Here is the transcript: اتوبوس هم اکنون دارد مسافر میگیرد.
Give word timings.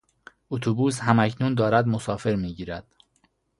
اتوبوس 0.49 0.99
هم 1.01 1.19
اکنون 1.19 1.53
دارد 1.53 1.87
مسافر 1.87 2.35
میگیرد. 2.35 2.85